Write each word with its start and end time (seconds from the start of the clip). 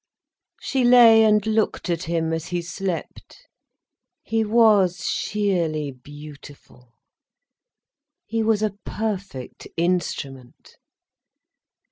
She 0.59 0.83
lay 0.83 1.23
and 1.23 1.45
looked 1.45 1.87
at 1.87 2.05
him, 2.05 2.33
as 2.33 2.47
he 2.47 2.63
slept. 2.63 3.47
He 4.23 4.43
was 4.43 5.05
sheerly 5.05 5.91
beautiful, 5.91 6.95
he 8.25 8.41
was 8.41 8.63
a 8.63 8.77
perfect 8.83 9.67
instrument. 9.77 10.77